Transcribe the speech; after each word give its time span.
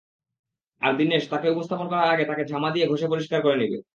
আর 0.81 0.93
দীনেশ, 0.97 1.23
তাকে 1.29 1.47
উপস্থাপন 1.49 1.87
করার 1.91 2.09
আগে 2.13 2.23
তাকে 2.25 2.43
ঝামা 2.45 2.69
দিয়ে 2.71 2.85
ঘষে 2.87 3.07
পরিষ্কার 3.07 3.39
করে 3.41 3.57
নিবে। 3.57 3.77